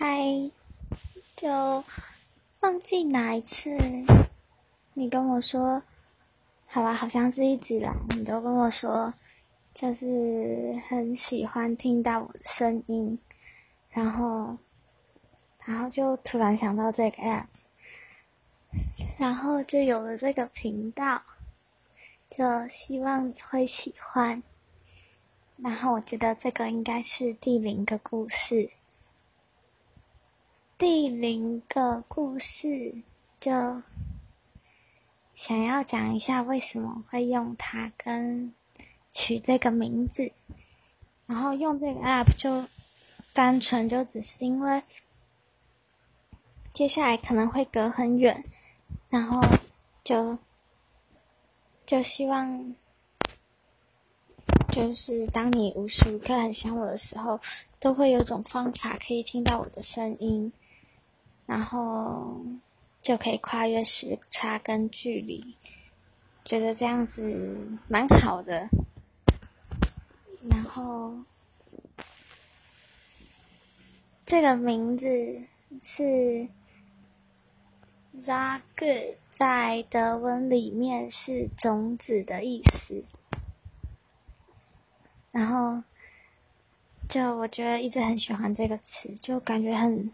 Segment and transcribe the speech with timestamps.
[0.00, 0.48] 嗨，
[1.34, 1.82] 就
[2.60, 3.76] 忘记哪一次
[4.94, 5.82] 你跟我说，
[6.66, 9.12] 好吧，好像是一直来，你都跟我说，
[9.74, 13.18] 就是很喜欢听到我的声音，
[13.90, 14.56] 然后，
[15.64, 17.46] 然后就突然想到这个 app，
[19.18, 21.20] 然后就有了这个频道，
[22.30, 24.40] 就希望你会喜欢。
[25.56, 28.70] 然后我觉得这个应该是第零个故事，
[30.78, 32.94] 第零个故事
[33.40, 33.82] 就
[35.34, 38.54] 想要讲一下为什么会用它跟
[39.10, 40.30] 取这个名字，
[41.26, 42.64] 然后用这个 app 就
[43.32, 44.80] 单纯就只是因为
[46.72, 48.40] 接下来可能会隔很远，
[49.08, 49.42] 然后
[50.04, 50.38] 就
[51.84, 52.76] 就希望。
[54.70, 57.40] 就是当你无时无刻很想我的时候，
[57.80, 60.52] 都会有种方法可以听到我的声音，
[61.48, 62.44] 然后
[63.00, 65.56] 就可以跨越时差跟距离，
[66.44, 67.56] 觉得这样子
[67.88, 68.68] 蛮好的。
[70.50, 71.14] 然后
[74.26, 75.42] 这个名字
[75.80, 76.46] 是
[78.14, 83.02] “zag”，在德文里面是种子的意思。
[85.30, 85.82] 然后，
[87.08, 90.12] 就我觉得一直很喜欢这个词，就感觉很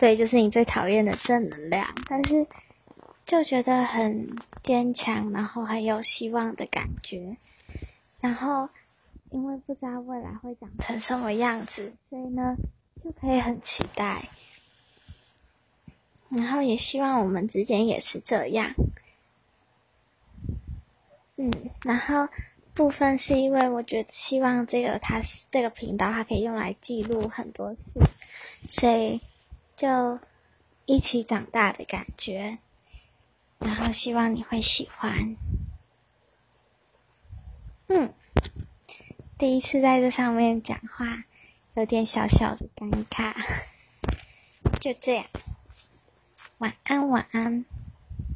[0.00, 2.46] 对，就是你最讨厌的正能量，但是
[3.26, 7.36] 就觉得很坚强，然后很有希望的感觉。
[8.18, 8.70] 然后，
[9.28, 12.56] 因为不知道未来会长成什么样子，所以呢，
[13.04, 14.30] 就可以很期待。
[16.30, 18.72] 然后也希望我们之间也是这样。
[21.36, 21.52] 嗯，
[21.84, 22.26] 然后。
[22.72, 28.00] 部分是因为我觉得希望这个它是这个频道，它可以用来记录很多事，
[28.68, 29.20] 所以
[29.80, 30.20] 就
[30.84, 32.58] 一起长大的感觉，
[33.60, 35.38] 然后希望你会喜欢。
[37.86, 38.12] 嗯，
[39.38, 41.24] 第一次在这上面讲话，
[41.72, 43.34] 有点小小的尴尬，
[44.78, 45.24] 就这样，
[46.58, 47.64] 晚安，晚安。